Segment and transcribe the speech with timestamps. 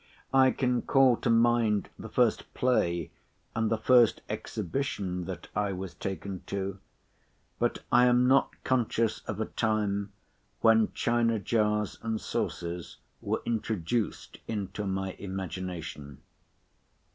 [0.33, 3.11] I can call to mind the first play,
[3.55, 6.79] and the first exhibition, that I was taken to;
[7.59, 10.11] but I am not conscious of a time
[10.61, 16.17] when china jars and saucers were introduced into my imagination.